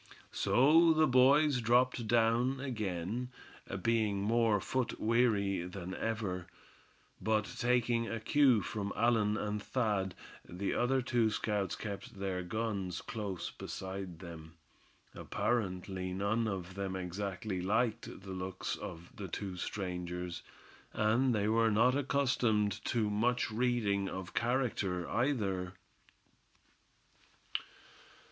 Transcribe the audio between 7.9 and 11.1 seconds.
a cue from Allan and Thad, the other